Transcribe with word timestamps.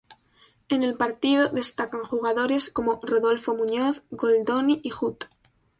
En 0.69 0.81
el 0.81 0.95
partido 0.97 1.49
destacan 1.49 2.03
jugadores 2.05 2.71
como 2.71 2.99
Rodolfo 3.03 3.53
Muñoz, 3.53 4.01
Goldoni 4.09 4.79
y 4.81 4.91
Hutt. 4.99 5.25